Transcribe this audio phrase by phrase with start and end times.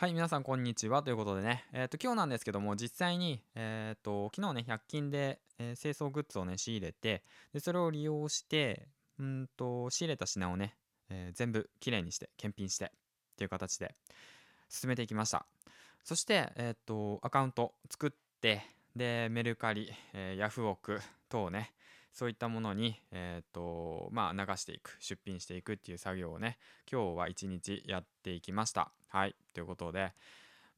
[0.00, 1.02] はい、皆さんこんにちは。
[1.02, 10.74] ということでね、えっ、ー、と、今日なんですけども、実際に、えっ、ー、と、昨日ね、100均で、えー、清掃グッズをね、仕入れて、で、それを利用して、うんと、仕入れた品をね、
[11.10, 12.88] え全部きれいにして、検品して、っ
[13.36, 13.94] ていう形で
[14.70, 15.44] 進めていきました。
[16.02, 18.10] そして、えっ、と、アカウント作っ
[18.40, 18.62] て、
[18.96, 20.98] で、メルカリ、えヤフオク
[21.28, 21.74] 等ね、
[22.12, 26.58] そういったものに、えっ、と、まあ、流していく、出品していくっていう作業をね、
[26.90, 28.90] 今日は一日やっていきました。
[29.08, 29.34] はい。
[29.54, 30.12] ということで、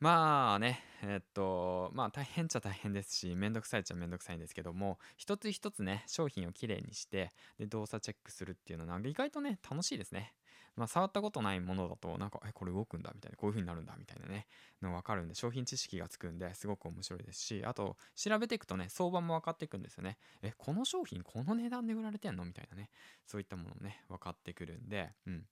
[0.03, 10.35] まあね、えっと、まあ大変っちゃ大変ですし、めんどくさいっちゃめんどくさいんですけども、一つ一つね、商品をきれいにして、で、動作チェックするっていうのは、意外とね、楽しいですね。
[10.77, 14.47] まあ触ったことないものだと、なんか、え、これ動くんだみたいな、こういう風になるんだみたいなね、
[14.81, 20.19] の分かるんで、商品知識がつくんで、すごく面白いですし、あと、調べていくとね、相場も分かっていくんですよね。
[20.43, 22.91] え、この商品この値段で売られてんのみたいなね、
[23.27, 25.47] そういったものもね、分かってくるんで、うん。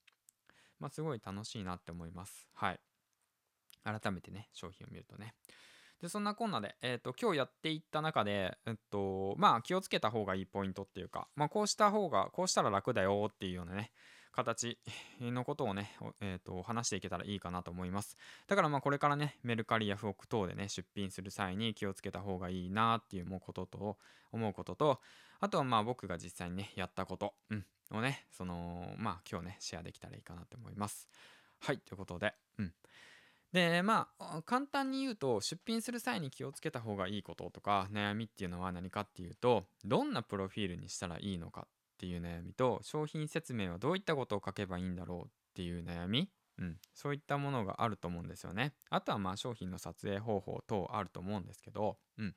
[0.78, 2.48] まあすごい楽しいなって思います。
[2.54, 2.80] はい。
[3.84, 5.34] 改めてね、商品を見るとね。
[6.00, 13.92] で、そんなこんなで、えっ、ー、と、今日やっていった中で、えっと、まあ、気をつけた方がいいポイントっていうか、まあ、こうした方が、こうしたら楽だよっていうようなね、
[14.32, 14.78] 形
[15.20, 18.16] のことをね、え、ー、と、話していけたらいいかなと思います。
[18.46, 23.98] だからまあ、これからね、メルカリやフオク等でね、出品する際に気をつけた方がいいなっていうことと、
[24.32, 25.00] 思うことと、
[25.40, 31.08] あとはまあ、僕が実際にね、やったこと、うん、をね、その、まあ、今日ね、シェアできたらいいかなと思います。
[31.60, 32.72] はい、ということで、うん。
[33.52, 41.66] でまあ簡単に言うと出品する際に気をつけた方がいいこととか悩みっていうのは何かっていうとどんなプロフィールにしたらいいのか
[42.00, 48.72] っていう悩みと商品説明はどういったことを書けばいいんだろうっていう悩み、うん、そういったものがあると思うんですよね。
[48.88, 52.34] あとはまあ商品の撮影方法等あると思うんですけど、うん、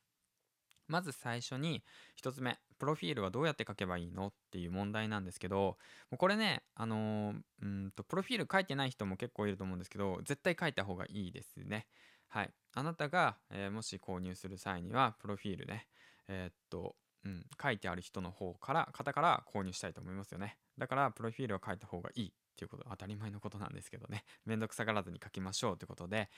[0.89, 1.81] まず最初に
[2.22, 5.77] 1つ目プロフィールはどうやって書けばいいのっていう問題なんですけど。
[6.11, 11.88] もうこれねあのー、うんとプロフィール書いてない人も結構いると思うんですけど絶対書いた方がいいですね。
[12.27, 12.53] はい。
[12.73, 15.88] あなたが、えー、もし購入する際にはプロフィールね
[16.27, 20.58] えー、っとうん、書いてある人の方から方から購入したいと思いますよね。
[20.77, 24.23] だからプロフィールを書いた方がいいっていうこと当たり前のことなんですけどね。
[24.45, 26.30] めんどくさがらずに書きましょうということで。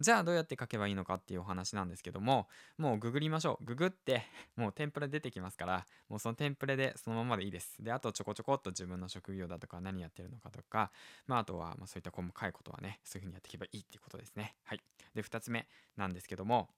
[0.00, 3.64] じゃあどうやって書けばいいのかっていうお話なんですけどももうググりましょう。
[3.64, 4.24] ググって
[4.56, 7.82] もうテンプレ出てきますからもうそのテンプレでそのままでいいです。
[7.82, 10.90] であとちょこちょこっと自分の職業だとか何やってるのかとか
[11.26, 14.56] まああとはまそういった細かいことはねそういうふうにやっていけばいいっていうことですね。
[14.64, 14.80] はい。
[15.14, 16.68] で2つ目なんですけども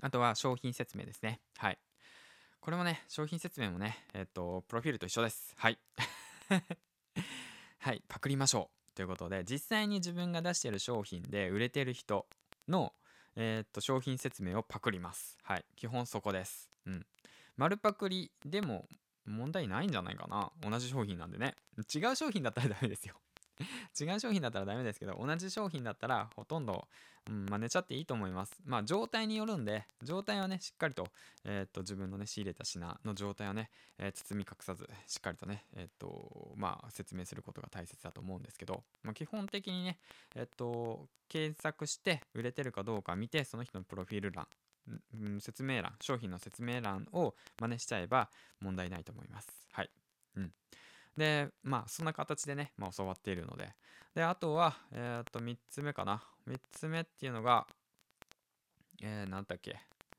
[0.00, 1.40] あとは商品説明ですね。
[1.58, 1.78] はい。
[2.62, 5.78] これもね商品説明もねえっとプロフィールと一緒ですはい
[7.78, 8.94] はい、パクりましょう。
[8.94, 12.26] ということで、実際に自分が出してる商品で売れてる人
[12.68, 12.92] の、
[13.34, 15.36] えー、と、商品説明をパクります。
[15.42, 16.70] はい、基本そこです。
[16.86, 17.06] うん。
[17.56, 18.86] 丸パクリでも
[19.24, 20.52] 問題ないんじゃないかな。
[20.60, 21.56] 同じ商品なんでね。
[21.92, 23.16] 違う商品だったらダメですよ。
[24.00, 26.88] 違う商品だったらダメですけど、同じ商品だったらほとんど、
[27.28, 28.60] うん、真似ちゃっていいと思います。
[28.64, 31.06] まあ、状態によるんで、状態はね、しっかりと、
[31.44, 39.98] えー、っと、自分のね、仕入れた品の状態をね、えー、包み隠さず、しっかりとね、えー、っと、まあ、説明することが大切だと思うんですけど、まあ、基本的にね、
[40.34, 44.48] えっと、検索して売れてるかどうか見て、その人のプロフィール欄、
[45.14, 48.30] うん、説明欄、商品の説明欄を真似しちゃえば
[48.60, 49.48] 問題ないと思います。
[49.70, 49.90] はい。
[50.36, 50.52] うん。
[51.16, 53.74] で、まあ、そんな形でね、まあ、教わっているので。
[54.14, 56.22] で、あとは、えっ、と、3つ目かな。
[56.48, 57.66] 3つ目っていうのが、
[59.02, 59.78] えー、なんだっけ。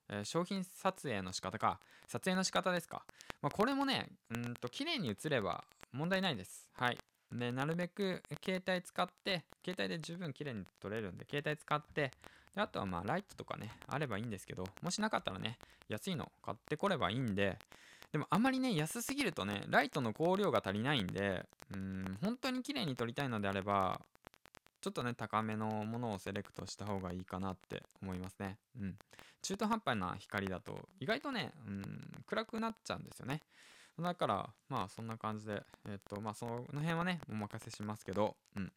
[0.10, 1.80] えー、商品撮影の仕方か。
[2.08, 3.04] 撮影の仕方ですか。
[3.42, 6.70] まあ、これもね、うんと、綺麗に映れば問題ないです。
[6.74, 6.98] はい。
[7.32, 12.12] で、なるべく携帯使って、携帯で十分綺麗に撮れるんで、携帯使って、
[12.56, 15.58] であとはまあ、ライトとかね、あればいいんですけど、もしなかったらね、
[15.90, 17.58] 安いの買ってこればいいんで、
[18.14, 21.44] でもあまりね、安すぎるとね、ライトの光量が足りないんで、
[21.74, 24.00] うん、本当に綺麗に撮りたいのであれば、
[24.82, 28.58] ちょっとね、高めのものをセレクトした方がいいかなって思いますね。
[28.80, 28.96] うん。
[29.42, 31.84] 中途半端な光だと、意外とね、うん、
[32.28, 33.42] 暗くなっちゃうんですよね。
[34.00, 38.72] だから、まあそんな感じで、えっと、まあその辺はね、お任せしますけど、うん。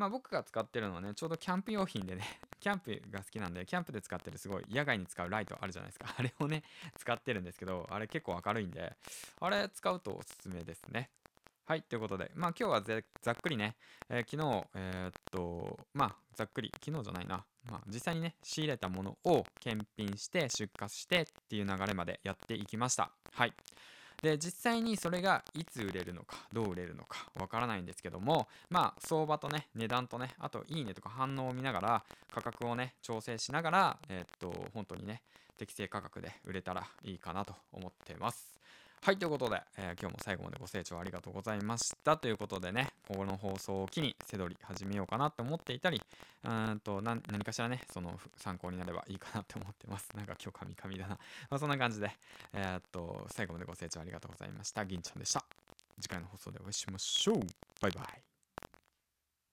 [0.00, 2.22] まあ僕が使ってるのはね、ちょうどキャンプ用品でね、
[2.58, 6.06] キャンプが好きなんで、キャンプで使ってるすごい野外に使うライトあるじゃないですか。
[6.16, 6.62] あれをね、
[6.96, 8.96] 使ってるんですけど、あれ結構明るいんで、
[9.40, 11.10] あれ使うとおすすめですね。
[11.66, 13.76] はい、ということで、まあ今日はざっくりね、
[14.08, 23.12] えー、昨日、えー、っと、まあざっくり、昨日じゃないな、まあ実際にね、仕入れたものを検品して出荷してっていう流れまでやっていきました。
[23.34, 23.52] はい。
[24.22, 35.22] で実際にそれがいつ売れるのかどう売れるのかわからないんですけどもまあ相場とね値段とねあといいねとか反応を見ながら価格をね調整しながらえー、っと本当にね
[35.56, 38.60] 適正価格で売れたらいいかなと思ってます。
[39.02, 42.18] はい、ということで、えー今日も最後までご清聴ありがとうございました。
[42.18, 46.02] ということでね、ここの放送を機にせどり始めようかなって思っていたり、
[46.44, 50.06] うんと何かしらね、その参考になればいいかなって思ってます。
[50.14, 51.18] なんか今日カミカミだな。
[51.48, 52.14] まあ、そんな感じで、
[52.52, 54.84] えーっと、最後までご清聴ありがとうございました。
[54.84, 55.46] 銀ちゃんでした。
[55.98, 57.40] 次回の放送でお会いしましょう。
[57.80, 58.29] バイバイ。